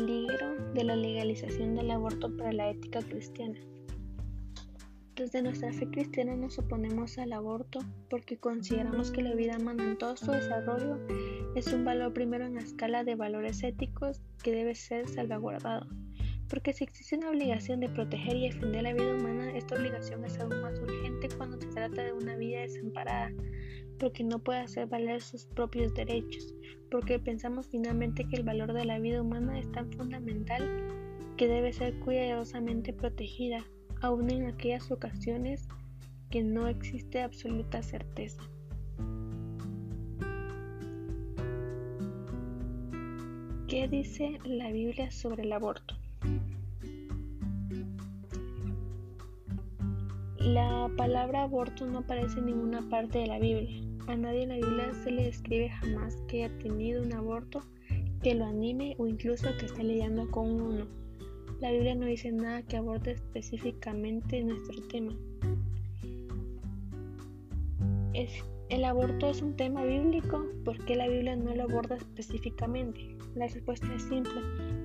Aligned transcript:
peligro 0.00 0.56
de 0.72 0.84
la 0.84 0.96
legalización 0.96 1.74
del 1.74 1.90
aborto 1.90 2.34
para 2.34 2.52
la 2.52 2.70
ética 2.70 3.00
cristiana. 3.00 3.58
Desde 5.14 5.42
nuestra 5.42 5.72
fe 5.74 5.90
cristiana 5.90 6.34
nos 6.36 6.58
oponemos 6.58 7.18
al 7.18 7.34
aborto 7.34 7.80
porque 8.08 8.38
consideramos 8.38 9.10
que 9.10 9.22
la 9.22 9.34
vida 9.34 9.58
humana 9.58 9.84
en 9.84 9.98
todo 9.98 10.16
su 10.16 10.30
desarrollo 10.30 10.98
es 11.54 11.70
un 11.74 11.84
valor 11.84 12.14
primero 12.14 12.46
en 12.46 12.54
la 12.54 12.62
escala 12.62 13.04
de 13.04 13.14
valores 13.14 13.62
éticos 13.62 14.22
que 14.42 14.52
debe 14.52 14.74
ser 14.74 15.06
salvaguardado. 15.06 15.86
Porque 16.48 16.72
si 16.72 16.84
existe 16.84 17.18
una 17.18 17.28
obligación 17.28 17.80
de 17.80 17.90
proteger 17.90 18.36
y 18.36 18.48
defender 18.48 18.82
la 18.82 18.94
vida 18.94 19.14
humana, 19.14 19.52
esta 19.54 19.76
obligación 19.76 20.24
es 20.24 20.38
aún 20.40 20.62
más 20.62 20.80
urgente 20.80 21.28
cuando 21.36 21.60
se 21.60 21.66
trata 21.68 22.04
de 22.04 22.12
una 22.14 22.36
vida 22.36 22.60
desamparada 22.60 23.30
porque 24.00 24.24
no 24.24 24.38
puede 24.38 24.60
hacer 24.60 24.88
valer 24.88 25.20
sus 25.20 25.44
propios 25.44 25.94
derechos, 25.94 26.54
porque 26.90 27.18
pensamos 27.18 27.68
finalmente 27.68 28.26
que 28.26 28.36
el 28.36 28.42
valor 28.42 28.72
de 28.72 28.86
la 28.86 28.98
vida 28.98 29.20
humana 29.20 29.58
es 29.58 29.70
tan 29.70 29.92
fundamental 29.92 30.66
que 31.36 31.46
debe 31.46 31.72
ser 31.72 31.98
cuidadosamente 32.00 32.92
protegida, 32.92 33.64
aun 34.00 34.30
en 34.30 34.46
aquellas 34.46 34.90
ocasiones 34.90 35.68
que 36.30 36.42
no 36.42 36.66
existe 36.66 37.22
absoluta 37.22 37.82
certeza. 37.82 38.42
¿Qué 43.68 43.86
dice 43.86 44.38
la 44.44 44.72
Biblia 44.72 45.10
sobre 45.10 45.44
el 45.44 45.52
aborto? 45.52 45.99
La 50.40 50.90
palabra 50.96 51.42
aborto 51.42 51.86
no 51.86 51.98
aparece 51.98 52.38
en 52.38 52.46
ninguna 52.46 52.88
parte 52.88 53.18
de 53.18 53.26
la 53.26 53.38
Biblia. 53.38 53.82
A 54.06 54.16
nadie 54.16 54.44
en 54.44 54.48
la 54.48 54.56
Biblia 54.56 54.94
se 55.04 55.10
le 55.10 55.24
describe 55.24 55.68
jamás 55.68 56.16
que 56.28 56.44
haya 56.44 56.58
tenido 56.58 57.02
un 57.02 57.12
aborto, 57.12 57.60
que 58.22 58.34
lo 58.34 58.46
anime 58.46 58.96
o 58.98 59.06
incluso 59.06 59.48
que 59.58 59.66
esté 59.66 59.84
lidiando 59.84 60.30
con 60.30 60.60
uno. 60.60 60.86
La 61.60 61.70
Biblia 61.70 61.94
no 61.94 62.06
dice 62.06 62.32
nada 62.32 62.62
que 62.62 62.78
aborde 62.78 63.12
específicamente 63.12 64.42
nuestro 64.42 64.80
tema. 64.88 65.12
¿El 68.70 68.84
aborto 68.84 69.28
es 69.28 69.42
un 69.42 69.56
tema 69.56 69.84
bíblico? 69.84 70.46
¿Por 70.64 70.82
qué 70.84 70.96
la 70.96 71.08
Biblia 71.08 71.36
no 71.36 71.54
lo 71.54 71.64
aborda 71.64 71.96
específicamente? 71.96 73.16
La 73.34 73.46
respuesta 73.46 73.92
es 73.94 74.04
simple, 74.04 74.40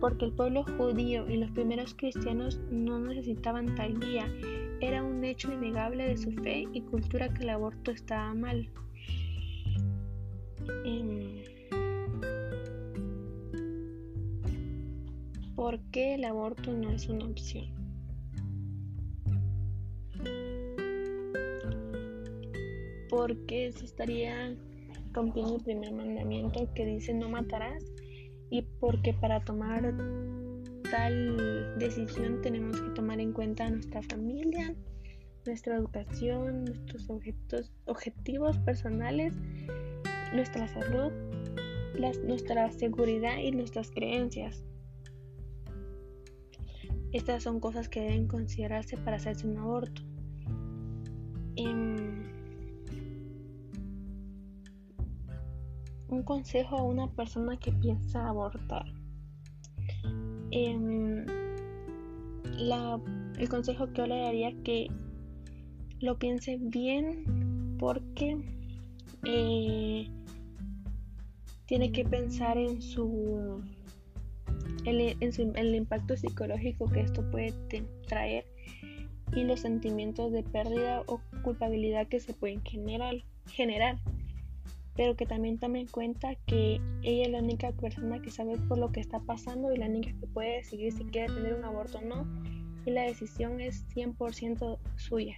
porque 0.00 0.24
el 0.24 0.32
pueblo 0.32 0.64
judío 0.64 1.28
y 1.28 1.36
los 1.36 1.50
primeros 1.52 1.94
cristianos 1.94 2.58
no 2.70 2.98
necesitaban 2.98 3.74
tal 3.74 4.00
guía. 4.00 4.26
Era 4.80 5.02
un 5.02 5.24
hecho 5.24 5.52
innegable 5.52 6.08
de 6.08 6.16
su 6.16 6.30
fe 6.32 6.66
y 6.72 6.82
cultura 6.82 7.32
que 7.32 7.44
el 7.44 7.50
aborto 7.50 7.90
estaba 7.90 8.34
mal. 8.34 8.68
Em, 10.84 11.42
¿Por 15.54 15.80
qué 15.90 16.16
el 16.16 16.24
aborto 16.24 16.72
no 16.72 16.90
es 16.90 17.08
una 17.08 17.24
opción? 17.24 17.64
Porque 23.08 23.72
se 23.72 23.86
estaría 23.86 24.54
rompiendo 25.12 25.56
el 25.56 25.62
primer 25.62 25.92
mandamiento 25.92 26.68
que 26.74 26.84
dice 26.84 27.14
no 27.14 27.30
matarás 27.30 27.82
y 28.50 28.62
porque 28.78 29.14
para 29.14 29.40
tomar 29.40 29.94
tal 30.90 31.78
decisión 31.78 32.40
tenemos 32.42 32.80
que 32.80 32.90
tomar 32.90 33.20
en 33.20 33.32
cuenta 33.32 33.68
nuestra 33.70 34.02
familia, 34.02 34.74
nuestra 35.44 35.76
educación, 35.76 36.64
nuestros 36.64 37.08
objetivos 37.86 38.58
personales, 38.58 39.34
nuestra 40.32 40.68
salud, 40.68 41.12
nuestra 42.24 42.70
seguridad 42.72 43.38
y 43.38 43.52
nuestras 43.52 43.90
creencias. 43.90 44.64
Estas 47.12 47.44
son 47.44 47.60
cosas 47.60 47.88
que 47.88 48.00
deben 48.00 48.26
considerarse 48.26 48.96
para 48.96 49.16
hacerse 49.16 49.46
un 49.46 49.56
aborto. 49.58 50.02
Em, 51.56 52.24
un 56.08 56.22
consejo 56.22 56.76
a 56.76 56.82
una 56.82 57.10
persona 57.12 57.56
que 57.58 57.72
piensa 57.72 58.28
abortar. 58.28 58.95
Em, 60.50 61.26
el 63.38 63.48
consejo 63.48 63.86
que 63.88 63.98
yo 63.98 64.06
le 64.06 64.18
daría 64.20 64.52
que 64.62 64.88
lo 66.00 66.18
piense 66.18 66.58
bien 66.60 67.76
porque 67.78 68.38
eh, 69.24 70.08
tiene 71.66 71.92
que 71.92 72.04
pensar 72.04 72.56
en 72.58 72.80
su 72.80 73.62
el 74.84 75.74
impacto 75.74 76.16
psicológico 76.16 76.88
que 76.90 77.00
esto 77.00 77.28
puede 77.30 77.52
traer 78.06 78.44
y 79.34 79.44
los 79.44 79.60
sentimientos 79.60 80.32
de 80.32 80.42
pérdida 80.44 81.02
o 81.06 81.20
culpabilidad 81.42 82.06
que 82.06 82.20
se 82.20 82.32
pueden 82.32 82.62
generar, 82.62 83.16
generar. 83.50 83.98
Pero 84.96 85.14
que 85.14 85.26
también 85.26 85.58
tome 85.58 85.80
en 85.80 85.88
cuenta 85.88 86.34
que 86.46 86.80
ella 87.02 87.26
es 87.26 87.30
la 87.30 87.38
única 87.38 87.72
persona 87.72 88.20
que 88.20 88.30
sabe 88.30 88.56
por 88.68 88.78
lo 88.78 88.90
que 88.92 89.00
está 89.00 89.20
pasando 89.20 89.72
y 89.72 89.76
la 89.76 89.86
única 89.86 90.10
que 90.18 90.26
puede 90.26 90.56
decidir 90.56 90.92
si 90.92 91.04
quiere 91.04 91.32
tener 91.32 91.54
un 91.54 91.64
aborto 91.64 91.98
o 91.98 92.02
no. 92.02 92.26
Y 92.86 92.90
la 92.90 93.02
decisión 93.02 93.60
es 93.60 93.84
100% 93.94 94.78
suya. 94.96 95.36